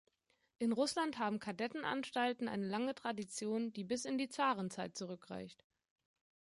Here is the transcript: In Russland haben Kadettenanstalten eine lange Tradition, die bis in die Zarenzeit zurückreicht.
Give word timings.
In 0.57 0.71
Russland 0.73 1.19
haben 1.19 1.37
Kadettenanstalten 1.37 2.47
eine 2.47 2.65
lange 2.65 2.95
Tradition, 2.95 3.71
die 3.71 3.83
bis 3.83 4.05
in 4.05 4.17
die 4.17 4.29
Zarenzeit 4.29 4.97
zurückreicht. 4.97 5.63